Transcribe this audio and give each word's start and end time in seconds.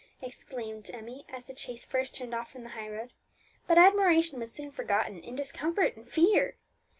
exclaimed 0.19 0.89
Emmie, 0.91 1.25
as 1.29 1.45
the 1.45 1.55
chaise 1.55 1.85
first 1.85 2.15
turned 2.15 2.33
off 2.33 2.51
from 2.51 2.63
the 2.63 2.69
high 2.71 2.89
road; 2.89 3.13
but 3.67 3.77
admiration 3.77 4.39
was 4.39 4.51
soon 4.51 4.71
forgotten 4.71 5.19
in 5.23 5.35
discomfort 5.35 5.95
and 5.95 6.09
fear. 6.09 6.55